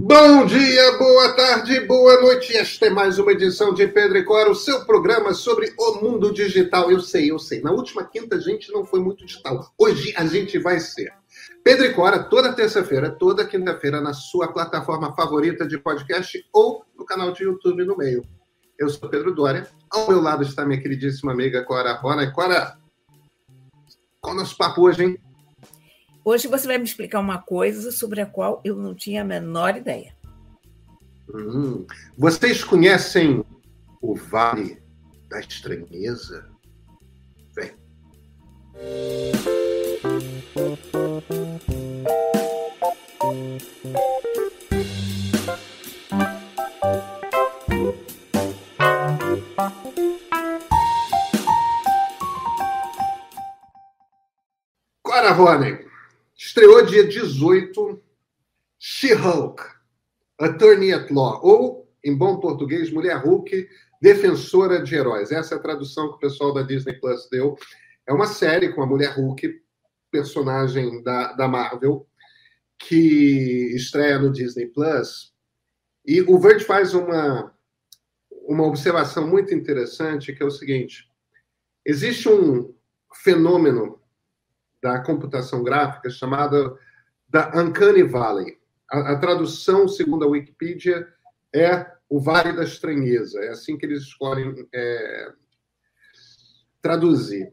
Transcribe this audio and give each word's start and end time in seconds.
Bom 0.00 0.46
dia, 0.46 0.96
boa 0.96 1.32
tarde, 1.32 1.80
boa 1.80 2.20
noite. 2.20 2.56
Esta 2.56 2.86
é 2.86 2.90
mais 2.90 3.18
uma 3.18 3.32
edição 3.32 3.74
de 3.74 3.84
Pedro 3.88 4.16
e 4.16 4.22
Cora, 4.22 4.48
o 4.48 4.54
seu 4.54 4.84
programa 4.86 5.34
sobre 5.34 5.74
o 5.76 5.94
mundo 5.96 6.32
digital. 6.32 6.88
Eu 6.88 7.00
sei, 7.00 7.32
eu 7.32 7.38
sei. 7.40 7.60
Na 7.62 7.72
última 7.72 8.04
quinta 8.04 8.36
a 8.36 8.40
gente 8.40 8.70
não 8.70 8.84
foi 8.84 9.00
muito 9.00 9.26
digital. 9.26 9.74
Hoje 9.76 10.14
a 10.16 10.24
gente 10.24 10.56
vai 10.56 10.78
ser. 10.78 11.12
Pedro 11.64 11.84
e 11.84 11.92
Cora, 11.92 12.22
toda 12.22 12.52
terça-feira, 12.52 13.10
toda 13.10 13.44
quinta-feira, 13.44 14.00
na 14.00 14.12
sua 14.12 14.52
plataforma 14.52 15.12
favorita 15.16 15.66
de 15.66 15.76
podcast 15.76 16.46
ou 16.52 16.84
no 16.96 17.04
canal 17.04 17.32
de 17.32 17.42
YouTube 17.42 17.84
no 17.84 17.96
meio. 17.96 18.24
Eu 18.78 18.88
sou 18.88 19.08
Pedro 19.08 19.34
Dória. 19.34 19.66
Ao 19.90 20.06
meu 20.06 20.22
lado 20.22 20.44
está 20.44 20.64
minha 20.64 20.80
queridíssima 20.80 21.32
amiga 21.32 21.64
Cora 21.64 21.94
Rona. 21.94 22.30
Cora, 22.30 22.78
qual 24.20 24.32
é 24.32 24.36
o 24.36 24.40
nosso 24.40 24.56
papo 24.56 24.80
hoje, 24.82 25.02
hein? 25.02 25.27
Hoje 26.30 26.46
você 26.46 26.66
vai 26.66 26.76
me 26.76 26.84
explicar 26.84 27.20
uma 27.20 27.38
coisa 27.38 27.90
sobre 27.90 28.20
a 28.20 28.26
qual 28.26 28.60
eu 28.62 28.76
não 28.76 28.94
tinha 28.94 29.22
a 29.22 29.24
menor 29.24 29.74
ideia. 29.74 30.14
Hum, 31.34 31.86
vocês 32.18 32.62
conhecem 32.62 33.42
o 34.02 34.14
Vale 34.14 34.78
da 35.30 35.40
Estranheza? 35.40 36.46
Vem. 37.54 37.72
Cora 55.02 55.32
Rony, 55.32 55.87
Estreou 56.38 56.86
dia 56.86 57.04
18, 57.04 58.00
She-Hulk, 58.78 59.60
Attorney 60.38 60.92
at 60.92 61.10
Law, 61.10 61.40
ou, 61.42 61.92
em 62.04 62.16
bom 62.16 62.38
português, 62.38 62.92
Mulher 62.92 63.16
Hulk, 63.16 63.68
Defensora 64.00 64.80
de 64.80 64.94
Heróis. 64.94 65.32
Essa 65.32 65.56
é 65.56 65.58
a 65.58 65.60
tradução 65.60 66.10
que 66.10 66.14
o 66.14 66.20
pessoal 66.20 66.54
da 66.54 66.62
Disney 66.62 66.94
Plus 67.00 67.28
deu. 67.28 67.56
É 68.06 68.12
uma 68.12 68.28
série 68.28 68.72
com 68.72 68.80
a 68.80 68.86
Mulher 68.86 69.16
Hulk, 69.16 69.60
personagem 70.12 71.02
da, 71.02 71.32
da 71.32 71.48
Marvel, 71.48 72.06
que 72.78 73.72
estreia 73.74 74.20
no 74.20 74.30
Disney 74.30 74.66
Plus. 74.66 75.34
E 76.06 76.22
o 76.22 76.38
Verge 76.38 76.64
faz 76.64 76.94
uma, 76.94 77.52
uma 78.30 78.64
observação 78.64 79.26
muito 79.26 79.52
interessante, 79.52 80.32
que 80.32 80.40
é 80.44 80.46
o 80.46 80.52
seguinte: 80.52 81.10
existe 81.84 82.28
um 82.28 82.72
fenômeno 83.12 84.00
da 84.82 85.00
computação 85.00 85.62
gráfica 85.62 86.10
chamada 86.10 86.76
da 87.28 87.50
Uncanny 87.54 88.02
Valley. 88.02 88.58
A, 88.90 89.12
a, 89.12 89.18
tradução, 89.18 89.86
segundo 89.86 90.24
a 90.24 90.28
Wikipedia, 90.28 91.06
é 91.54 91.86
o 92.08 92.20
Vale 92.20 92.52
da 92.54 92.64
Estranheza. 92.64 93.38
É 93.40 93.48
assim 93.48 93.76
que 93.76 93.84
eles 93.84 94.02
escolhem 94.02 94.66
é, 94.72 95.32
traduzir. 96.80 97.52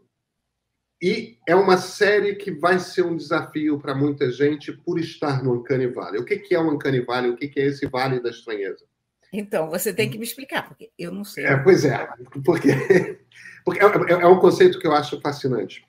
E 1.01 1.37
é 1.47 1.55
uma 1.55 1.77
série 1.77 2.35
que 2.35 2.51
vai 2.51 2.79
ser 2.79 3.03
um 3.03 3.17
desafio 3.17 3.77
para 3.79 3.93
muita 3.93 4.31
gente 4.31 4.71
por 4.71 4.97
estar 4.97 5.43
no 5.43 5.53
Uncanny 5.53 5.87
Valley. 5.87 6.21
O 6.21 6.25
que, 6.25 6.37
que 6.37 6.55
é 6.55 6.59
o 6.59 6.73
Uncanny 6.73 7.01
Valley? 7.01 7.31
O 7.31 7.35
que, 7.35 7.49
que 7.49 7.59
é 7.59 7.65
esse 7.65 7.85
Vale 7.85 8.21
da 8.21 8.29
Estranheza? 8.29 8.85
Então, 9.31 9.69
você 9.69 9.93
tem 9.93 10.09
que 10.09 10.17
me 10.17 10.23
explicar, 10.23 10.67
porque 10.67 10.91
eu 10.97 11.11
não 11.11 11.25
sei. 11.25 11.45
É, 11.45 11.57
pois 11.57 11.83
é, 11.83 12.07
porque, 12.45 12.69
porque 13.65 13.79
é, 13.83 13.85
é, 13.85 14.21
é 14.21 14.27
um 14.27 14.39
conceito 14.39 14.79
que 14.79 14.87
eu 14.87 14.93
acho 14.93 15.19
fascinante. 15.19 15.85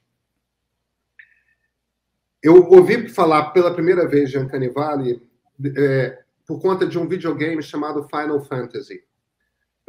Eu 2.46 2.64
ouvi 2.70 3.08
falar 3.08 3.50
pela 3.50 3.74
primeira 3.74 4.06
vez 4.06 4.30
de 4.30 4.38
Uncanny 4.38 4.70
é, 5.76 6.22
por 6.46 6.62
conta 6.62 6.86
de 6.86 6.96
um 6.96 7.08
videogame 7.08 7.60
chamado 7.60 8.08
Final 8.08 8.40
Fantasy. 8.44 9.02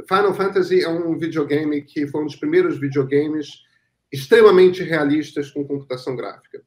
Final 0.08 0.34
Fantasy 0.34 0.84
é 0.84 0.90
um 0.90 1.16
videogame 1.20 1.84
que 1.84 2.08
foi 2.08 2.22
um 2.22 2.26
dos 2.26 2.36
primeiros 2.36 2.80
videogames 2.80 3.64
extremamente 4.12 4.82
realistas 4.82 5.52
com 5.52 5.68
computação 5.68 6.16
gráfica. 6.16 6.64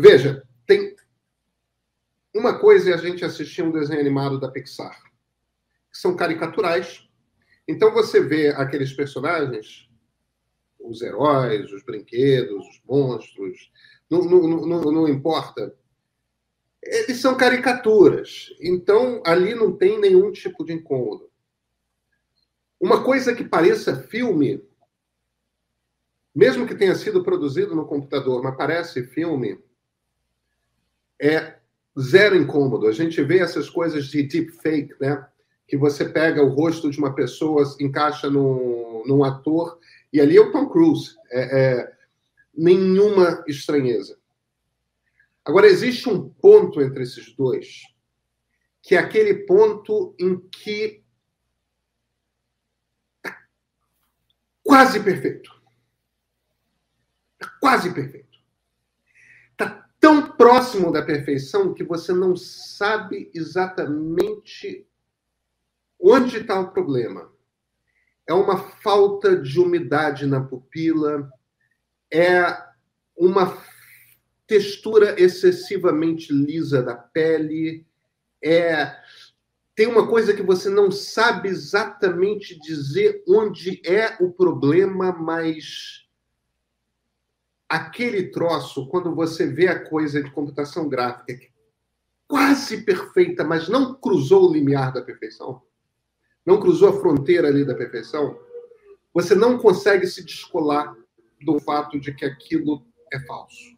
Veja, 0.00 0.42
tem 0.66 0.96
uma 2.34 2.58
coisa 2.58 2.90
é 2.90 2.94
a 2.94 2.96
gente 2.96 3.24
assistir 3.24 3.62
um 3.62 3.70
desenho 3.70 4.00
animado 4.00 4.40
da 4.40 4.50
Pixar, 4.50 5.00
que 5.92 5.98
são 5.98 6.16
caricaturais. 6.16 7.08
Então 7.68 7.92
você 7.92 8.20
vê 8.20 8.48
aqueles 8.48 8.92
personagens, 8.92 9.88
os 10.80 11.02
heróis, 11.02 11.70
os 11.70 11.84
brinquedos, 11.84 12.66
os 12.66 12.82
monstros, 12.84 13.70
não, 14.20 14.48
não, 14.48 14.66
não, 14.66 14.92
não 14.92 15.08
importa. 15.08 15.74
Eles 16.82 17.18
são 17.18 17.36
caricaturas, 17.36 18.52
então 18.60 19.22
ali 19.24 19.54
não 19.54 19.72
tem 19.72 20.00
nenhum 20.00 20.32
tipo 20.32 20.64
de 20.64 20.72
incômodo. 20.72 21.30
Uma 22.80 23.04
coisa 23.04 23.34
que 23.34 23.44
pareça 23.44 23.94
filme, 23.94 24.62
mesmo 26.34 26.66
que 26.66 26.74
tenha 26.74 26.94
sido 26.96 27.22
produzido 27.22 27.76
no 27.76 27.86
computador, 27.86 28.42
mas 28.42 28.56
parece 28.56 29.04
filme, 29.04 29.62
é 31.20 31.58
zero 31.98 32.34
incômodo. 32.34 32.88
A 32.88 32.92
gente 32.92 33.22
vê 33.22 33.38
essas 33.38 33.70
coisas 33.70 34.06
de 34.06 34.24
deepfake, 34.24 34.94
né? 35.00 35.24
Que 35.68 35.76
você 35.76 36.04
pega 36.04 36.42
o 36.42 36.48
rosto 36.48 36.90
de 36.90 36.98
uma 36.98 37.14
pessoa, 37.14 37.62
encaixa 37.80 38.28
num, 38.28 39.04
num 39.06 39.22
ator, 39.22 39.78
e 40.12 40.20
ali 40.20 40.36
é 40.36 40.40
o 40.40 40.50
Tom 40.50 40.68
Cruise. 40.68 41.14
É, 41.30 41.60
é, 41.60 41.92
nenhuma 42.54 43.44
estranheza. 43.46 44.18
Agora, 45.44 45.66
existe 45.66 46.08
um 46.08 46.28
ponto 46.28 46.80
entre 46.80 47.02
esses 47.02 47.34
dois, 47.34 47.82
que 48.80 48.94
é 48.94 48.98
aquele 48.98 49.46
ponto 49.46 50.14
em 50.18 50.38
que 50.38 51.02
está 53.16 53.38
quase 54.62 55.02
perfeito. 55.02 55.50
Está 57.34 57.52
quase 57.60 57.92
perfeito. 57.92 58.38
Está 59.50 59.88
tão 59.98 60.32
próximo 60.36 60.92
da 60.92 61.02
perfeição 61.02 61.74
que 61.74 61.82
você 61.82 62.12
não 62.12 62.36
sabe 62.36 63.30
exatamente 63.34 64.86
onde 65.98 66.38
está 66.38 66.60
o 66.60 66.72
problema. 66.72 67.32
É 68.26 68.34
uma 68.34 68.58
falta 68.58 69.36
de 69.36 69.58
umidade 69.58 70.26
na 70.26 70.40
pupila, 70.40 71.30
é 72.12 72.62
uma 73.16 73.56
textura 74.46 75.18
excessivamente 75.18 76.30
lisa 76.32 76.82
da 76.82 76.94
pele, 76.94 77.86
é 78.44 79.00
tem 79.74 79.86
uma 79.86 80.06
coisa 80.06 80.34
que 80.34 80.42
você 80.42 80.68
não 80.68 80.90
sabe 80.90 81.48
exatamente 81.48 82.60
dizer 82.60 83.24
onde 83.26 83.80
é 83.86 84.22
o 84.22 84.30
problema, 84.30 85.10
mas 85.12 86.06
aquele 87.66 88.28
troço, 88.28 88.86
quando 88.88 89.14
você 89.14 89.46
vê 89.46 89.68
a 89.68 89.82
coisa 89.88 90.22
de 90.22 90.30
computação 90.30 90.90
gráfica 90.90 91.32
é 91.32 91.48
quase 92.28 92.82
perfeita, 92.82 93.42
mas 93.42 93.70
não 93.70 93.94
cruzou 93.94 94.50
o 94.50 94.52
limiar 94.52 94.92
da 94.92 95.00
perfeição, 95.00 95.62
não 96.44 96.60
cruzou 96.60 96.90
a 96.90 97.00
fronteira 97.00 97.48
ali 97.48 97.64
da 97.64 97.74
perfeição, 97.74 98.38
você 99.14 99.34
não 99.34 99.56
consegue 99.58 100.06
se 100.06 100.22
descolar 100.22 100.94
do 101.44 101.58
fato 101.60 101.98
de 101.98 102.14
que 102.14 102.24
aquilo 102.24 102.86
é 103.12 103.18
falso. 103.20 103.76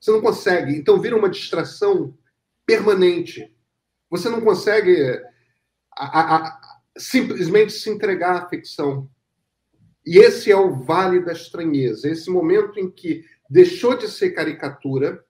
Você 0.00 0.10
não 0.10 0.20
consegue. 0.20 0.76
Então 0.76 1.00
vira 1.00 1.16
uma 1.16 1.28
distração 1.28 2.16
permanente. 2.64 3.54
Você 4.10 4.28
não 4.28 4.40
consegue 4.40 5.20
a, 5.96 6.20
a, 6.20 6.36
a, 6.36 6.80
simplesmente 6.96 7.72
se 7.72 7.90
entregar 7.90 8.42
à 8.42 8.48
ficção. 8.48 9.10
E 10.06 10.18
esse 10.18 10.50
é 10.50 10.56
o 10.56 10.74
vale 10.74 11.22
da 11.22 11.32
estranheza, 11.32 12.08
esse 12.08 12.30
momento 12.30 12.78
em 12.78 12.90
que 12.90 13.26
deixou 13.50 13.96
de 13.96 14.08
ser 14.08 14.30
caricatura, 14.30 15.22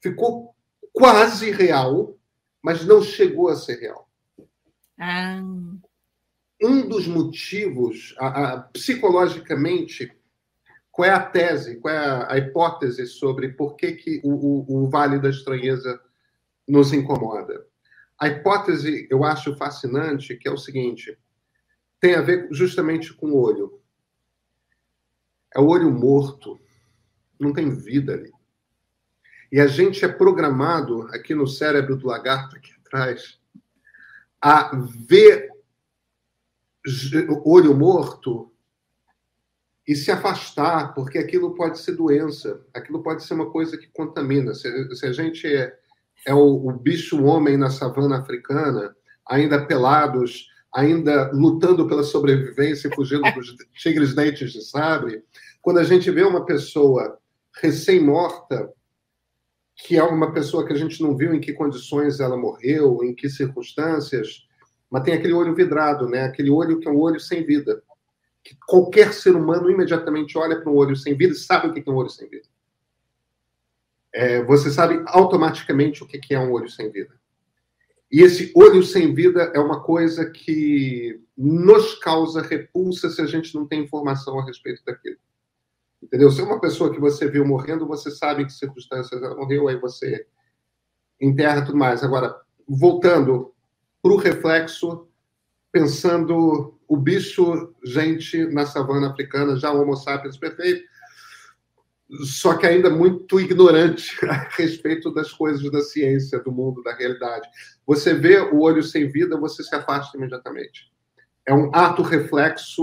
ficou 0.00 0.54
quase 0.90 1.50
real, 1.50 2.16
mas 2.62 2.86
não 2.86 3.02
chegou 3.02 3.48
a 3.48 3.56
ser 3.56 3.78
real. 3.80 4.08
Ah 4.98 5.42
um 6.62 6.88
dos 6.88 7.06
motivos, 7.06 8.14
a, 8.18 8.26
a, 8.52 8.60
psicologicamente, 8.60 10.12
qual 10.90 11.08
é 11.08 11.12
a 11.12 11.24
tese, 11.24 11.76
qual 11.76 11.94
é 11.94 11.98
a, 11.98 12.32
a 12.32 12.38
hipótese 12.38 13.06
sobre 13.06 13.48
por 13.48 13.76
que, 13.76 13.92
que 13.92 14.20
o, 14.22 14.30
o, 14.30 14.84
o, 14.84 14.88
Vale 14.90 15.18
da 15.18 15.30
Estranheza 15.30 16.00
nos 16.68 16.92
incomoda? 16.92 17.66
A 18.18 18.28
hipótese, 18.28 19.08
eu 19.10 19.24
acho 19.24 19.56
fascinante, 19.56 20.36
que 20.36 20.46
é 20.46 20.52
o 20.52 20.58
seguinte, 20.58 21.18
tem 21.98 22.14
a 22.14 22.20
ver 22.20 22.48
justamente 22.50 23.12
com 23.12 23.32
o 23.32 23.40
olho. 23.40 23.80
É 25.54 25.60
o 25.60 25.66
olho 25.66 25.90
morto, 25.90 26.60
não 27.38 27.52
tem 27.52 27.70
vida 27.70 28.14
ali. 28.14 28.32
E 29.50 29.60
a 29.60 29.66
gente 29.66 30.04
é 30.04 30.08
programado, 30.08 31.02
aqui 31.08 31.34
no 31.34 31.46
cérebro 31.46 31.96
do 31.96 32.06
lagarto, 32.06 32.56
aqui 32.56 32.72
atrás, 32.80 33.38
a 34.40 34.74
ver 35.06 35.51
olho 37.44 37.74
morto 37.76 38.50
e 39.86 39.94
se 39.94 40.10
afastar, 40.10 40.94
porque 40.94 41.18
aquilo 41.18 41.54
pode 41.54 41.78
ser 41.78 41.92
doença, 41.92 42.64
aquilo 42.72 43.02
pode 43.02 43.24
ser 43.24 43.34
uma 43.34 43.50
coisa 43.50 43.76
que 43.76 43.88
contamina. 43.88 44.54
Se, 44.54 44.94
se 44.94 45.06
a 45.06 45.12
gente 45.12 45.46
é 46.26 46.34
o, 46.34 46.68
o 46.68 46.72
bicho-homem 46.72 47.56
na 47.56 47.70
savana 47.70 48.18
africana, 48.18 48.94
ainda 49.26 49.66
pelados, 49.66 50.48
ainda 50.72 51.30
lutando 51.32 51.86
pela 51.86 52.02
sobrevivência 52.02 52.88
e 52.88 52.94
fugindo 52.94 53.22
dos 53.32 53.56
tigres 53.74 54.14
dentes 54.14 54.52
de 54.52 54.62
sabre, 54.62 55.24
quando 55.60 55.78
a 55.78 55.84
gente 55.84 56.10
vê 56.10 56.22
uma 56.22 56.44
pessoa 56.44 57.18
recém-morta, 57.60 58.72
que 59.76 59.96
é 59.96 60.02
uma 60.02 60.32
pessoa 60.32 60.66
que 60.66 60.72
a 60.72 60.76
gente 60.76 61.02
não 61.02 61.16
viu 61.16 61.34
em 61.34 61.40
que 61.40 61.52
condições 61.52 62.20
ela 62.20 62.36
morreu, 62.36 63.02
em 63.02 63.14
que 63.14 63.28
circunstâncias, 63.28 64.46
mas 64.92 65.04
tem 65.04 65.14
aquele 65.14 65.32
olho 65.32 65.54
vidrado, 65.54 66.06
né? 66.06 66.24
Aquele 66.24 66.50
olho 66.50 66.78
que 66.78 66.86
é 66.86 66.90
um 66.90 66.98
olho 66.98 67.18
sem 67.18 67.42
vida. 67.46 67.82
Que 68.44 68.54
qualquer 68.66 69.14
ser 69.14 69.34
humano 69.34 69.70
imediatamente 69.70 70.36
olha 70.36 70.60
para 70.60 70.70
um 70.70 70.76
olho 70.76 70.94
sem 70.94 71.16
vida 71.16 71.32
e 71.32 71.36
sabe 71.36 71.68
o 71.68 71.72
que 71.72 71.88
é 71.88 71.90
um 71.90 71.96
olho 71.96 72.10
sem 72.10 72.28
vida. 72.28 72.46
É, 74.12 74.42
você 74.44 74.70
sabe 74.70 75.02
automaticamente 75.06 76.02
o 76.02 76.06
que 76.06 76.34
é 76.34 76.38
um 76.38 76.52
olho 76.52 76.68
sem 76.68 76.90
vida. 76.90 77.18
E 78.10 78.20
esse 78.20 78.52
olho 78.54 78.82
sem 78.82 79.14
vida 79.14 79.50
é 79.54 79.58
uma 79.58 79.82
coisa 79.82 80.28
que 80.28 81.18
nos 81.34 81.94
causa 81.94 82.42
repulsa 82.42 83.08
se 83.08 83.22
a 83.22 83.26
gente 83.26 83.54
não 83.54 83.66
tem 83.66 83.84
informação 83.84 84.38
a 84.38 84.44
respeito 84.44 84.84
daquilo. 84.84 85.16
Entendeu? 86.02 86.30
Se 86.30 86.42
é 86.42 86.44
uma 86.44 86.60
pessoa 86.60 86.92
que 86.92 87.00
você 87.00 87.26
viu 87.30 87.46
morrendo, 87.46 87.86
você 87.86 88.10
sabe 88.10 88.42
em 88.42 88.46
que 88.46 88.52
circunstâncias 88.52 89.22
ela 89.22 89.36
morreu, 89.36 89.68
aí 89.68 89.76
você 89.76 90.26
enterra 91.18 91.64
tudo 91.64 91.78
mais. 91.78 92.04
Agora, 92.04 92.38
voltando 92.68 93.51
para 94.02 94.12
o 94.12 94.16
reflexo, 94.16 95.08
pensando 95.70 96.78
o 96.88 96.96
bicho, 96.96 97.74
gente 97.84 98.44
na 98.46 98.66
savana 98.66 99.10
africana, 99.10 99.56
já 99.56 99.72
Homo 99.72 99.96
sapiens 99.96 100.36
perfeito, 100.36 100.84
só 102.24 102.54
que 102.58 102.66
ainda 102.66 102.90
muito 102.90 103.40
ignorante 103.40 104.18
a 104.28 104.48
respeito 104.50 105.12
das 105.14 105.32
coisas 105.32 105.70
da 105.70 105.80
ciência, 105.80 106.40
do 106.40 106.52
mundo, 106.52 106.82
da 106.82 106.94
realidade. 106.94 107.48
Você 107.86 108.12
vê 108.12 108.38
o 108.38 108.60
olho 108.60 108.82
sem 108.82 109.08
vida, 109.10 109.38
você 109.38 109.62
se 109.62 109.74
afasta 109.74 110.16
imediatamente. 110.18 110.92
É 111.46 111.54
um 111.54 111.70
ato 111.74 112.02
reflexo 112.02 112.82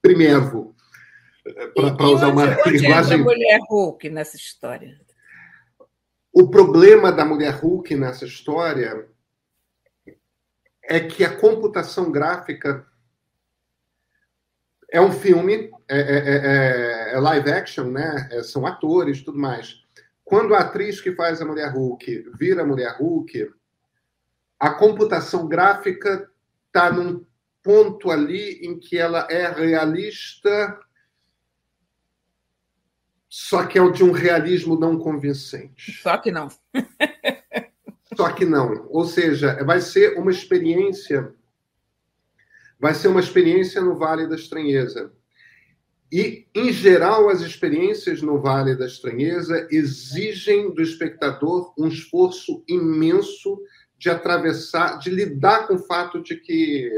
primeiro, 0.00 0.74
para 1.74 2.08
usar 2.08 2.28
uma 2.28 2.44
onde 2.44 2.78
linguagem. 2.78 3.20
a 3.20 3.24
mulher 3.24 3.60
Hulk 3.68 4.08
nessa 4.08 4.36
história? 4.36 4.98
O 6.38 6.50
problema 6.50 7.10
da 7.10 7.24
mulher 7.24 7.54
Hulk 7.54 7.96
nessa 7.96 8.26
história 8.26 9.08
é 10.82 11.00
que 11.00 11.24
a 11.24 11.34
computação 11.34 12.12
gráfica 12.12 12.86
é 14.90 15.00
um 15.00 15.10
filme, 15.10 15.70
é, 15.88 15.98
é, 15.98 16.18
é, 16.18 17.14
é 17.14 17.20
live 17.20 17.50
action, 17.50 17.84
né? 17.84 18.28
É, 18.30 18.42
são 18.42 18.66
atores 18.66 19.22
tudo 19.22 19.38
mais. 19.38 19.82
Quando 20.22 20.54
a 20.54 20.58
atriz 20.58 21.00
que 21.00 21.14
faz 21.14 21.40
a 21.40 21.46
mulher 21.46 21.72
Hulk 21.72 22.30
vira 22.34 22.60
a 22.60 22.66
mulher 22.66 22.98
Hulk, 22.98 23.50
a 24.60 24.68
computação 24.74 25.48
gráfica 25.48 26.30
está 26.66 26.92
num 26.92 27.24
ponto 27.62 28.10
ali 28.10 28.60
em 28.62 28.78
que 28.78 28.98
ela 28.98 29.26
é 29.30 29.48
realista, 29.48 30.78
só 33.38 33.66
que 33.66 33.78
é 33.78 33.82
o 33.82 33.90
de 33.92 34.02
um 34.02 34.12
realismo 34.12 34.78
não 34.78 34.98
convincente. 34.98 35.92
Só 36.02 36.16
que 36.16 36.30
não. 36.30 36.48
só 38.16 38.30
que 38.32 38.44
não. 38.44 38.86
Ou 38.88 39.04
seja, 39.04 39.62
vai 39.64 39.80
ser 39.80 40.18
uma 40.18 40.30
experiência 40.30 41.34
vai 42.78 42.94
ser 42.94 43.08
uma 43.08 43.20
experiência 43.20 43.80
no 43.80 43.96
Vale 43.96 44.26
da 44.26 44.36
Estranheza. 44.36 45.12
E, 46.12 46.46
em 46.54 46.72
geral, 46.72 47.28
as 47.28 47.40
experiências 47.40 48.22
no 48.22 48.40
Vale 48.40 48.76
da 48.76 48.86
Estranheza 48.86 49.66
exigem 49.70 50.72
do 50.72 50.80
espectador 50.80 51.74
um 51.76 51.88
esforço 51.88 52.62
imenso 52.68 53.60
de 53.98 54.08
atravessar, 54.08 54.98
de 54.98 55.10
lidar 55.10 55.66
com 55.66 55.74
o 55.74 55.86
fato 55.86 56.22
de 56.22 56.36
que. 56.36 56.90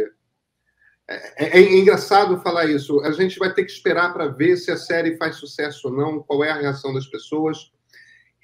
É, 1.08 1.46
é, 1.46 1.60
é 1.60 1.78
engraçado 1.78 2.40
falar 2.40 2.66
isso. 2.66 3.00
A 3.00 3.12
gente 3.12 3.38
vai 3.38 3.52
ter 3.52 3.64
que 3.64 3.72
esperar 3.72 4.12
para 4.12 4.28
ver 4.28 4.56
se 4.58 4.70
a 4.70 4.76
série 4.76 5.16
faz 5.16 5.36
sucesso 5.36 5.88
ou 5.88 5.94
não, 5.94 6.22
qual 6.22 6.44
é 6.44 6.50
a 6.50 6.60
reação 6.60 6.92
das 6.92 7.06
pessoas. 7.06 7.72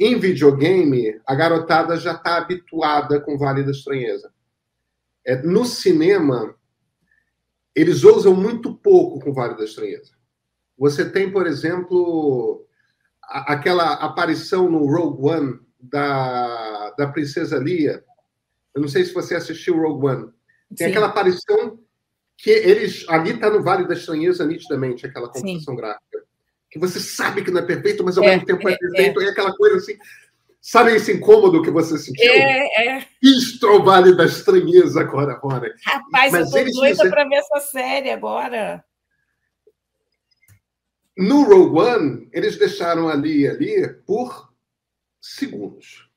Em 0.01 0.19
videogame, 0.19 1.21
a 1.27 1.35
garotada 1.35 1.97
já 1.97 2.13
está 2.13 2.39
habituada 2.39 3.21
com 3.21 3.35
o 3.35 3.39
Vale 3.39 3.63
da 3.63 3.71
Estranheza. 3.71 4.33
É, 5.25 5.41
no 5.43 5.65
cinema, 5.65 6.55
eles 7.75 8.03
ousam 8.03 8.35
muito 8.35 8.75
pouco 8.75 9.21
com 9.21 9.31
o 9.31 9.35
Vale 9.35 9.57
da 9.57 9.65
Estranheza. 9.65 10.13
Você 10.77 11.09
tem, 11.09 11.31
por 11.31 11.47
exemplo, 11.47 12.67
a, 13.23 13.53
aquela 13.53 13.93
aparição 13.95 14.71
no 14.71 14.87
Rogue 14.87 15.29
One 15.29 15.61
da, 15.79 16.91
da 16.99 17.07
Princesa 17.09 17.59
Leia. 17.59 18.03
Eu 18.75 18.81
não 18.81 18.89
sei 18.89 19.05
se 19.05 19.13
você 19.13 19.35
assistiu 19.35 19.77
Rogue 19.77 20.07
One. 20.07 20.33
Tem 20.77 20.87
Sim. 20.87 20.93
aquela 20.93 21.07
aparição 21.07 21.84
que 22.37 22.51
eles. 22.51 23.05
Ali 23.09 23.33
está 23.33 23.51
no 23.51 23.63
Vale 23.63 23.87
da 23.87 23.95
Estranheza 23.95 24.45
nitidamente, 24.45 25.07
aquela 25.07 25.29
computação 25.29 25.75
Sim. 25.75 25.77
gráfica. 25.77 26.25
Que 26.71 26.79
você 26.79 26.99
sabe 26.99 27.43
que 27.43 27.51
não 27.51 27.61
é 27.61 27.67
perfeito, 27.67 28.03
mas 28.05 28.19
ao 28.19 28.25
é, 28.25 28.31
mesmo 28.31 28.47
tempo 28.47 28.69
é, 28.69 28.73
é 28.73 28.77
perfeito. 28.77 29.21
É. 29.21 29.25
E 29.25 29.29
aquela 29.29 29.55
coisa 29.55 29.77
assim. 29.77 29.97
Sabe 30.61 30.95
esse 30.95 31.13
incômodo 31.13 31.63
que 31.63 31.71
você 31.71 31.99
sentiu? 31.99 32.33
É, 32.33 32.97
é. 32.97 33.07
Isto 33.23 33.67
é 33.67 33.71
o 33.71 33.85
Vale 33.85 34.17
da 34.17 34.25
Estranheza 34.25 34.99
agora, 34.99 35.33
agora. 35.33 35.75
Rapaz, 35.85 36.33
Mas 36.33 36.55
eu 36.55 36.65
tô 36.65 36.71
doida 36.73 36.89
fizeram... 36.89 37.11
para 37.11 37.29
ver 37.29 37.35
essa 37.35 37.61
série 37.61 38.11
agora. 38.11 38.83
No 41.17 41.45
Rogue 41.45 41.79
One, 41.79 42.29
eles 42.33 42.59
deixaram 42.59 43.09
ali 43.09 43.47
ali 43.47 43.93
por 44.07 44.53
segundos. 45.21 46.11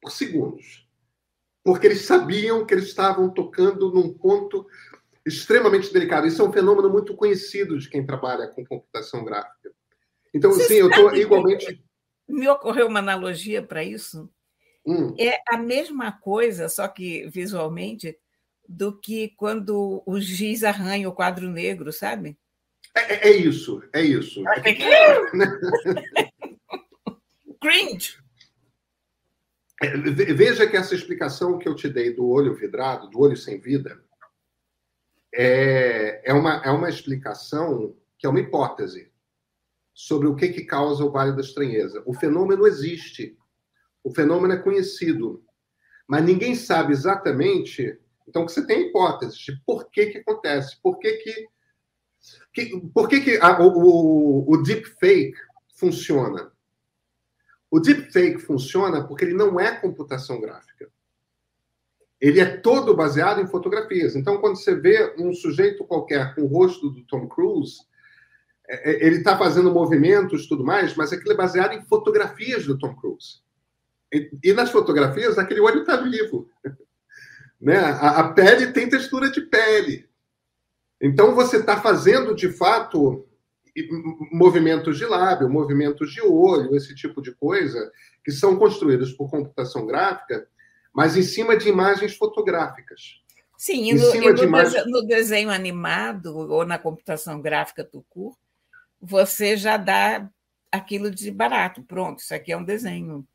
Por 0.00 0.10
segundos. 0.10 0.83
Porque 1.64 1.86
eles 1.86 2.02
sabiam 2.02 2.64
que 2.64 2.74
eles 2.74 2.84
estavam 2.84 3.30
tocando 3.30 3.90
num 3.90 4.12
ponto 4.12 4.66
extremamente 5.26 5.92
delicado. 5.92 6.26
Isso 6.26 6.42
é 6.42 6.44
um 6.44 6.52
fenômeno 6.52 6.90
muito 6.90 7.16
conhecido 7.16 7.78
de 7.78 7.88
quem 7.88 8.04
trabalha 8.04 8.48
com 8.48 8.64
computação 8.64 9.24
gráfica. 9.24 9.72
Então, 10.32 10.52
Você 10.52 10.64
assim, 10.64 10.74
eu 10.74 10.90
estou 10.90 11.14
igualmente 11.14 11.82
me 12.28 12.48
ocorreu 12.48 12.88
uma 12.88 12.98
analogia 12.98 13.62
para 13.62 13.84
isso. 13.84 14.28
Hum. 14.86 15.14
É 15.18 15.40
a 15.48 15.56
mesma 15.56 16.12
coisa, 16.12 16.68
só 16.68 16.86
que 16.88 17.26
visualmente, 17.28 18.18
do 18.68 18.98
que 18.98 19.30
quando 19.36 20.02
o 20.06 20.20
giz 20.20 20.64
arranha 20.64 21.08
o 21.08 21.14
quadro 21.14 21.48
negro, 21.48 21.90
sabe? 21.92 22.36
É, 22.94 23.14
é, 23.14 23.28
é 23.28 23.36
isso, 23.36 23.82
é 23.92 24.02
isso. 24.02 24.42
Cringe! 27.60 28.18
É, 29.82 29.88
veja 29.96 30.66
que 30.66 30.76
essa 30.76 30.94
explicação 30.94 31.58
que 31.58 31.68
eu 31.68 31.74
te 31.74 31.88
dei 31.88 32.14
do 32.14 32.28
olho 32.28 32.54
vidrado, 32.54 33.08
do 33.08 33.20
olho 33.20 33.36
sem 33.36 33.58
vida, 33.58 34.00
é, 35.34 36.30
é, 36.30 36.32
uma, 36.32 36.62
é 36.64 36.70
uma 36.70 36.88
explicação 36.88 37.96
que 38.16 38.26
é 38.26 38.30
uma 38.30 38.40
hipótese 38.40 39.12
sobre 39.92 40.28
o 40.28 40.36
que, 40.36 40.48
que 40.48 40.64
causa 40.64 41.04
o 41.04 41.10
Vale 41.10 41.32
da 41.32 41.40
Estranheza. 41.40 42.02
O 42.06 42.14
fenômeno 42.14 42.66
existe, 42.66 43.36
o 44.02 44.12
fenômeno 44.12 44.54
é 44.54 44.58
conhecido, 44.58 45.44
mas 46.06 46.24
ninguém 46.24 46.54
sabe 46.54 46.92
exatamente. 46.92 47.98
Então, 48.28 48.46
você 48.46 48.64
tem 48.64 48.88
hipóteses 48.88 49.36
de 49.36 49.60
por 49.66 49.90
que, 49.90 50.06
que 50.06 50.18
acontece, 50.18 50.80
por 50.80 50.98
que, 50.98 51.12
que, 51.14 51.48
que, 52.52 52.80
por 52.94 53.08
que, 53.08 53.20
que 53.20 53.38
a, 53.38 53.60
o, 53.60 54.44
o 54.48 54.62
deepfake 54.62 55.34
funciona. 55.74 56.53
O 57.74 57.80
deepfake 57.80 58.38
funciona 58.38 59.04
porque 59.04 59.24
ele 59.24 59.34
não 59.34 59.58
é 59.58 59.74
computação 59.74 60.40
gráfica. 60.40 60.88
Ele 62.20 62.38
é 62.38 62.46
todo 62.58 62.94
baseado 62.94 63.40
em 63.40 63.48
fotografias. 63.48 64.14
Então, 64.14 64.38
quando 64.38 64.54
você 64.54 64.76
vê 64.76 65.12
um 65.18 65.34
sujeito 65.34 65.84
qualquer 65.84 66.36
com 66.36 66.42
o 66.42 66.46
rosto 66.46 66.88
do 66.88 67.02
Tom 67.02 67.26
Cruise, 67.26 67.78
é, 68.68 68.92
é, 68.92 69.04
ele 69.04 69.16
está 69.16 69.36
fazendo 69.36 69.72
movimentos 69.72 70.46
tudo 70.46 70.62
mais, 70.62 70.94
mas 70.94 71.12
aquilo 71.12 71.32
é 71.32 71.36
baseado 71.36 71.72
em 71.72 71.82
fotografias 71.82 72.64
do 72.64 72.78
Tom 72.78 72.94
Cruise. 72.94 73.40
E, 74.12 74.52
nas 74.52 74.70
fotografias, 74.70 75.36
aquele 75.36 75.58
olho 75.58 75.80
está 75.80 75.96
vivo. 75.96 76.48
né? 77.60 77.76
A, 77.76 78.28
pele 78.28 78.68
tem 78.70 78.88
textura 78.88 79.32
de 79.32 79.40
pele. 79.40 80.08
Então, 81.00 81.34
você 81.34 81.56
está 81.56 81.80
fazendo, 81.80 82.36
de 82.36 82.50
fato, 82.50 83.26
movimentos 84.32 84.98
de 84.98 85.04
lábio, 85.04 85.48
movimentos 85.48 86.12
de 86.12 86.20
olho, 86.20 86.76
esse 86.76 86.94
tipo 86.94 87.20
de 87.20 87.32
coisa, 87.32 87.90
que 88.24 88.30
são 88.30 88.56
construídos 88.56 89.12
por 89.12 89.28
computação 89.28 89.86
gráfica, 89.86 90.46
mas 90.92 91.16
em 91.16 91.22
cima 91.22 91.56
de 91.56 91.68
imagens 91.68 92.16
fotográficas. 92.16 93.20
Sim, 93.56 93.90
e, 93.90 93.94
no, 93.94 94.14
e 94.14 94.32
no, 94.32 94.44
imagens... 94.44 94.84
no, 94.86 95.02
desenho 95.06 95.50
animado 95.50 96.36
ou 96.36 96.64
na 96.64 96.78
computação 96.78 97.40
gráfica 97.40 97.82
do 97.82 98.04
curso, 98.08 98.38
você 99.00 99.56
já 99.56 99.76
dá 99.76 100.28
aquilo 100.70 101.10
de 101.10 101.30
barato. 101.30 101.82
Pronto, 101.82 102.20
isso 102.20 102.34
aqui 102.34 102.52
é 102.52 102.56
um 102.56 102.64
desenho. 102.64 103.26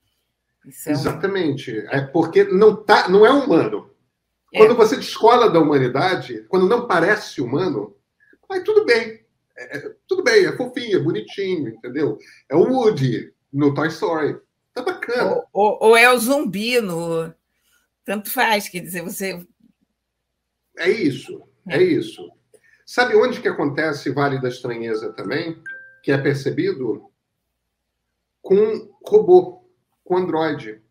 É 0.66 0.90
um... 0.90 0.92
Exatamente. 0.92 1.78
É 1.90 2.02
porque 2.02 2.44
não, 2.46 2.76
tá, 2.76 3.10
não 3.10 3.26
é 3.26 3.32
humano. 3.32 3.90
É. 4.54 4.60
Quando 4.60 4.76
você 4.76 4.96
descola 4.96 5.50
da 5.50 5.60
humanidade, 5.60 6.46
quando 6.48 6.68
não 6.68 6.88
parece 6.88 7.42
humano, 7.42 7.96
aí 8.50 8.64
tudo 8.64 8.86
bem. 8.86 9.20
É, 9.60 9.78
é, 9.78 9.96
tudo 10.08 10.24
bem, 10.24 10.46
é 10.46 10.56
fofinho, 10.56 10.98
é 10.98 11.04
bonitinho, 11.04 11.68
entendeu? 11.68 12.18
É 12.48 12.56
o 12.56 12.64
Woody. 12.64 13.34
no 13.52 13.74
Toy 13.74 13.90
Story. 13.90 14.40
Tá 14.74 14.82
bacana. 14.82 15.36
Ou, 15.36 15.48
ou, 15.52 15.78
ou, 15.90 15.98
é 15.98 16.12
o 16.12 16.18
zumbi 16.18 16.80
no. 16.80 17.34
Tanto 18.06 18.32
faz, 18.32 18.70
quer 18.70 18.80
dizer, 18.80 19.02
você. 19.02 19.46
É 20.78 20.90
isso, 20.90 21.44
é, 21.68 21.78
é 21.78 21.84
isso. 21.84 22.32
Sabe 22.86 23.16
onde 23.16 23.42
que 23.42 23.48
acontece 23.48 24.12
Vale 24.12 24.42
da 24.42 24.48
Estranheza 24.48 25.12
também? 25.14 25.62
Que 26.04 26.12
é 26.12 26.18
percebido? 26.18 27.12
Com 28.42 28.90
robô, 29.06 29.70
com 30.04 30.18
androide. 30.18 30.82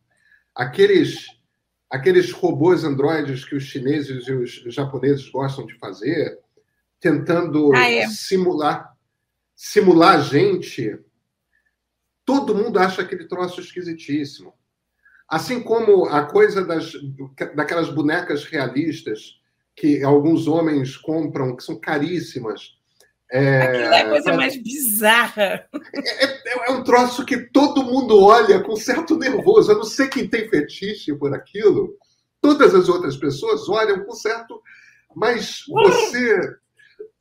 Aqueles, 0.55 1.27
aqueles 1.89 2.31
robôs 2.31 2.85
androides 2.85 3.45
que 3.45 3.57
os 3.57 3.65
chineses 3.65 4.29
e 4.29 4.33
os 4.33 4.63
japoneses 4.67 5.29
gostam 5.31 5.65
de 5.65 5.77
fazer, 5.79 6.39
tentando 7.01 7.73
ah, 7.75 7.91
é. 7.91 8.09
simular 8.09 8.99
simular 9.59 10.15
a 10.15 10.21
gente, 10.21 10.97
todo 12.25 12.55
mundo 12.55 12.79
acha 12.79 13.03
aquele 13.03 13.27
troço 13.27 13.61
esquisitíssimo. 13.61 14.55
Assim 15.29 15.61
como 15.61 16.07
a 16.07 16.25
coisa 16.25 16.65
das, 16.65 16.93
daquelas 17.57 17.91
bonecas 17.91 18.45
realistas 18.45 19.41
que 19.75 20.03
alguns 20.05 20.47
homens 20.47 20.97
compram, 20.97 21.57
que 21.57 21.65
são 21.65 21.79
caríssimas. 21.79 22.79
É, 23.31 23.63
Aquilo 23.63 23.83
é 23.83 24.01
a 24.01 24.09
coisa 24.09 24.33
mais 24.35 24.57
bizarra. 24.57 25.69
É, 25.93 26.25
é, 26.25 26.69
é, 26.69 26.71
um 26.71 26.85
troço 26.85 27.27
que 27.27 27.37
todo 27.51 27.85
mundo 27.85 28.23
olha 28.23 28.63
com 28.63 28.77
certo 28.77 29.17
nervoso. 29.19 29.73
Eu 29.73 29.79
não 29.79 29.85
sei 29.85 30.07
quem 30.07 30.29
tem 30.29 30.49
fetiche 30.49 31.13
por 31.15 31.35
aquilo. 31.35 31.99
Todas 32.41 32.75
as 32.75 32.89
outras 32.89 33.17
pessoas 33.17 33.69
olham 33.69 34.05
com 34.05 34.15
certo. 34.15 34.63
Mas 35.15 35.65
você 35.69 36.57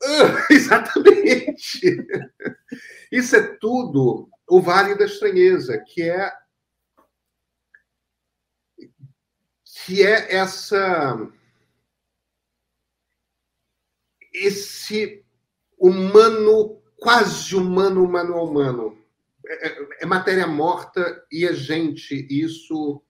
exatamente. 0.50 1.98
Isso 3.12 3.36
é 3.36 3.42
tudo 3.58 4.30
o 4.48 4.62
Vale 4.62 4.96
da 4.96 5.06
Estranheza, 5.06 5.78
que 5.78 6.02
é 6.04 6.32
que 9.86 10.06
é 10.06 10.36
essa 10.36 11.32
esse 14.34 15.24
humano 15.78 16.82
quase 16.98 17.56
humano 17.56 18.04
humano 18.04 18.44
humano 18.44 19.06
é, 19.46 19.68
é, 19.68 19.88
é 20.02 20.06
matéria 20.06 20.46
morta 20.46 21.26
e 21.32 21.46
é 21.46 21.54
gente 21.54 22.28
isso 22.30 23.02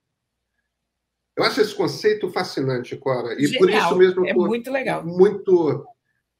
eu 1.35 1.43
acho 1.43 1.61
esse 1.61 1.73
conceito 1.73 2.29
fascinante 2.29 2.95
Cora 2.97 3.33
e 3.33 3.47
Genial. 3.47 3.59
por 3.59 3.69
isso 3.69 3.95
mesmo 3.95 4.27
é 4.27 4.33
muito 4.33 4.71
legal 4.71 5.03
muito 5.03 5.87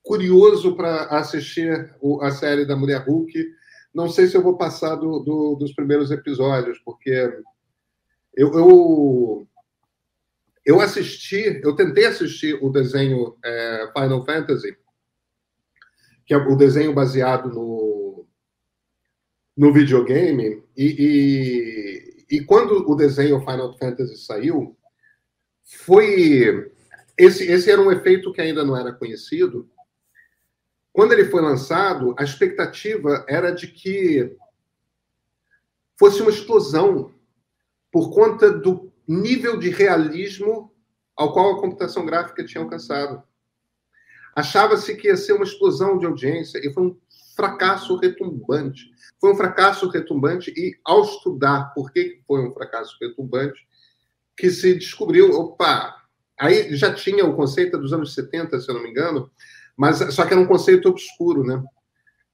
curioso 0.07 0.73
para 0.73 1.03
assistir 1.19 1.93
a 2.21 2.31
série 2.31 2.65
da 2.65 2.77
Mulher 2.77 3.03
Hulk. 3.05 3.33
Não 3.93 4.09
sei 4.09 4.27
se 4.27 4.37
eu 4.37 4.41
vou 4.41 4.57
passar 4.57 4.95
do, 4.95 5.19
do, 5.19 5.55
dos 5.55 5.73
primeiros 5.73 6.11
episódios, 6.11 6.79
porque 6.79 7.09
eu, 8.33 8.53
eu, 8.53 9.47
eu, 10.65 10.79
assisti, 10.79 11.59
eu 11.61 11.75
tentei 11.75 12.05
assistir 12.05 12.57
o 12.63 12.69
desenho 12.69 13.35
é, 13.43 13.91
Final 13.91 14.25
Fantasy, 14.25 14.77
que 16.25 16.33
é 16.33 16.37
o 16.37 16.55
desenho 16.55 16.93
baseado 16.93 17.49
no, 17.49 18.25
no 19.57 19.73
videogame, 19.73 20.63
e, 20.75 22.25
e, 22.29 22.37
e 22.37 22.45
quando 22.45 22.89
o 22.89 22.95
desenho 22.95 23.41
Final 23.41 23.77
Fantasy 23.77 24.17
saiu, 24.17 24.77
foi. 25.63 26.71
Esse, 27.17 27.43
esse 27.51 27.69
era 27.69 27.81
um 27.81 27.91
efeito 27.91 28.31
que 28.31 28.39
ainda 28.39 28.63
não 28.63 28.77
era 28.77 28.93
conhecido, 28.93 29.67
quando 30.97 31.11
ele 31.11 31.25
foi 31.25 31.43
lançado, 31.43 32.15
a 32.17 32.23
expectativa 32.23 33.23
era 33.29 33.51
de 33.51 33.67
que 33.67 34.35
fosse 35.95 36.23
uma 36.23 36.31
explosão 36.31 37.13
por 37.91 38.09
conta 38.09 38.51
do 38.51 38.91
nível 39.07 39.59
de 39.59 39.69
realismo 39.69 40.73
ao 41.15 41.31
qual 41.31 41.51
a 41.51 41.61
computação 41.61 42.03
gráfica 42.03 42.43
tinha 42.43 42.63
alcançado. 42.63 43.21
Achava-se 44.35 44.95
que 44.95 45.07
ia 45.07 45.15
ser 45.15 45.33
uma 45.33 45.43
explosão 45.43 45.99
de 45.99 46.07
audiência 46.07 46.57
e 46.65 46.73
foi 46.73 46.87
um 46.87 46.97
fracasso 47.35 47.95
retumbante. 47.97 48.89
Foi 49.21 49.31
um 49.31 49.37
fracasso 49.37 49.87
retumbante 49.89 50.51
e, 50.57 50.79
ao 50.83 51.03
estudar 51.03 51.75
por 51.75 51.91
que 51.91 52.23
foi 52.25 52.41
um 52.41 52.51
fracasso 52.55 52.97
retumbante, 52.99 53.67
que 54.35 54.49
se 54.49 54.73
descobriu, 54.73 55.29
opa, 55.29 55.95
aí 56.39 56.75
já 56.75 56.91
tinha 56.91 57.23
o 57.23 57.35
conceito 57.35 57.77
dos 57.77 57.93
anos 57.93 58.15
70, 58.15 58.59
se 58.59 58.67
eu 58.67 58.73
não 58.73 58.81
me 58.81 58.89
engano, 58.89 59.29
mas 59.77 59.99
só 60.13 60.25
que 60.25 60.33
era 60.33 60.41
um 60.41 60.47
conceito 60.47 60.89
obscuro, 60.89 61.43
né? 61.43 61.63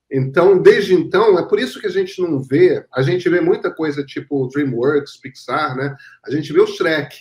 Então, 0.09 0.61
desde 0.61 0.93
então, 0.93 1.37
é 1.37 1.47
por 1.47 1.59
isso 1.59 1.79
que 1.79 1.87
a 1.87 1.89
gente 1.89 2.21
não 2.21 2.41
vê, 2.41 2.85
a 2.93 3.01
gente 3.01 3.27
vê 3.27 3.41
muita 3.41 3.71
coisa 3.71 4.05
tipo 4.05 4.47
DreamWorks, 4.47 5.17
Pixar, 5.17 5.75
né? 5.75 5.95
A 6.23 6.31
gente 6.31 6.53
vê 6.53 6.61
o 6.61 6.67
Shrek, 6.67 7.17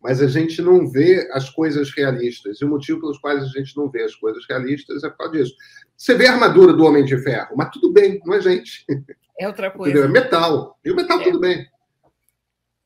mas 0.00 0.22
a 0.22 0.28
gente 0.28 0.62
não 0.62 0.88
vê 0.88 1.28
as 1.32 1.50
coisas 1.50 1.90
realistas. 1.90 2.60
E 2.60 2.64
o 2.64 2.68
motivo 2.68 3.00
pelos 3.00 3.18
quais 3.18 3.42
a 3.42 3.46
gente 3.46 3.76
não 3.76 3.90
vê 3.90 4.04
as 4.04 4.14
coisas 4.14 4.44
realistas 4.48 5.02
é 5.02 5.10
por 5.10 5.18
causa 5.18 5.32
disso. 5.32 5.54
Você 5.96 6.14
vê 6.14 6.28
a 6.28 6.32
armadura 6.32 6.72
do 6.72 6.84
Homem 6.84 7.04
de 7.04 7.18
Ferro, 7.18 7.56
mas 7.56 7.70
tudo 7.70 7.92
bem, 7.92 8.20
não 8.24 8.34
é 8.34 8.40
gente. 8.40 8.86
É 9.38 9.46
outra 9.46 9.68
coisa. 9.72 9.98
Entendeu? 9.98 10.08
É 10.08 10.22
metal. 10.22 10.78
E 10.84 10.90
o 10.90 10.96
metal, 10.96 11.20
é. 11.20 11.24
tudo 11.24 11.40
bem. 11.40 11.66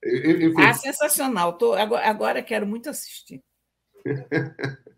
Enfim. 0.04 0.54
Ah, 0.59 0.75
sensacional. 0.75 1.52
Tô, 1.54 1.75
agora, 1.75 2.09
agora 2.09 2.43
quero 2.43 2.66
muito 2.66 2.90
assistir. 2.90 3.43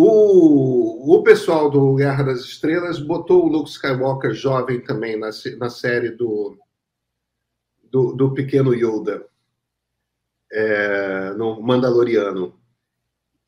O, 0.00 1.16
o 1.16 1.24
pessoal 1.24 1.68
do 1.68 1.96
Guerra 1.96 2.22
das 2.22 2.42
Estrelas 2.42 3.00
botou 3.00 3.44
o 3.44 3.48
Luke 3.48 3.68
Skywalker 3.68 4.32
jovem 4.32 4.80
também 4.80 5.18
na, 5.18 5.30
na 5.58 5.68
série 5.68 6.12
do, 6.12 6.56
do, 7.90 8.12
do 8.12 8.32
Pequeno 8.32 8.72
Yoda, 8.72 9.26
é, 10.52 11.32
no 11.32 11.60
Mandaloriano. 11.60 12.56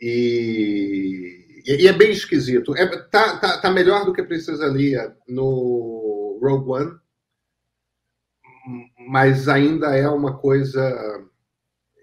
E, 0.01 1.63
e, 1.65 1.87
é 1.87 1.93
bem 1.93 2.11
esquisito. 2.11 2.77
É, 2.77 2.85
tá, 3.05 3.39
tá, 3.39 3.61
tá 3.61 3.71
melhor 3.71 4.05
do 4.05 4.13
que 4.13 4.21
Princesa 4.21 4.67
Leia 4.67 5.17
no 5.29 6.37
Rogue 6.43 6.69
One, 6.69 6.99
mas 9.09 9.47
ainda 9.47 9.97
é 9.97 10.09
uma 10.09 10.37
coisa 10.37 11.25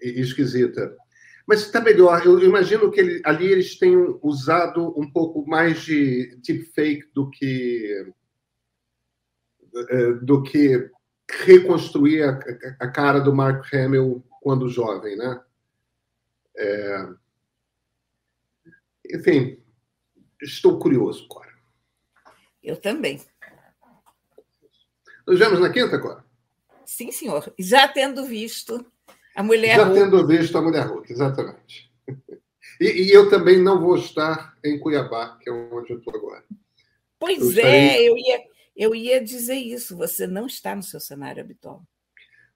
esquisita. 0.00 0.96
Mas 1.48 1.62
está 1.62 1.80
melhor. 1.80 2.26
Eu 2.26 2.44
imagino 2.44 2.90
que 2.90 3.00
ele, 3.00 3.22
ali 3.24 3.46
eles 3.46 3.78
tenham 3.78 4.20
usado 4.22 4.92
um 5.00 5.10
pouco 5.10 5.48
mais 5.48 5.80
de 5.80 6.36
deepfake 6.42 7.08
do 7.14 7.30
que 7.30 8.12
é, 9.88 10.12
do 10.12 10.42
que 10.42 10.90
reconstruir 11.46 12.22
a, 12.22 12.38
a 12.78 12.90
cara 12.90 13.18
do 13.18 13.34
Mark 13.34 13.72
Hamill 13.72 14.22
quando 14.42 14.68
jovem, 14.68 15.16
né? 15.16 15.42
É... 16.54 17.08
Enfim, 19.14 19.58
estou 20.42 20.78
curioso, 20.78 21.26
Cora. 21.28 21.56
Eu 22.62 22.76
também. 22.76 23.22
Nos 25.26 25.38
vemos 25.38 25.60
na 25.60 25.72
quinta, 25.72 25.98
Cora? 25.98 26.22
Sim, 26.84 27.10
senhor. 27.10 27.54
Já 27.58 27.88
tendo 27.88 28.26
visto 28.26 28.84
a 29.38 29.42
mulher 29.44 29.76
Já 29.76 29.84
Hulk. 29.84 30.00
tendo 30.00 30.26
visto 30.26 30.58
a 30.58 30.60
mulher 30.60 30.84
Hulk, 30.88 31.12
exatamente. 31.12 31.88
E, 32.80 32.86
e, 32.86 33.12
eu 33.12 33.30
também 33.30 33.62
não 33.62 33.80
vou 33.80 33.94
estar 33.94 34.56
em 34.64 34.80
Cuiabá, 34.80 35.38
que 35.40 35.48
é 35.48 35.52
onde 35.52 35.92
eu 35.92 35.98
estou 35.98 36.12
agora. 36.16 36.42
Pois 37.20 37.38
eu 37.56 37.64
é, 37.64 37.86
estarei... 37.86 38.08
eu, 38.08 38.16
ia, 38.16 38.40
eu 38.76 38.94
ia 38.96 39.22
dizer 39.22 39.54
isso. 39.54 39.96
Você 39.96 40.26
não 40.26 40.46
está 40.46 40.74
no 40.74 40.82
seu 40.82 40.98
cenário 40.98 41.40
habitual. 41.40 41.84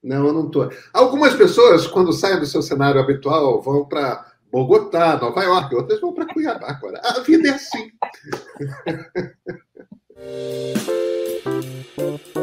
Não, 0.02 0.26
eu 0.26 0.32
não 0.32 0.46
estou. 0.46 0.72
Algumas 0.92 1.36
pessoas, 1.36 1.86
quando 1.86 2.12
saem 2.12 2.40
do 2.40 2.46
seu 2.46 2.62
cenário 2.62 3.00
habitual, 3.00 3.62
vão 3.62 3.84
para 3.86 4.32
Bogotá, 4.50 5.16
Nova 5.18 5.40
York, 5.40 5.72
outras 5.76 6.00
vão 6.00 6.12
para 6.12 6.26
Cuiabá 6.34 6.68
agora. 6.68 7.00
A 7.04 7.20
vida 7.20 7.48
é 7.48 7.52
assim. 7.52 7.92